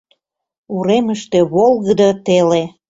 [0.75, 2.63] Уремыште— волгыдо теле.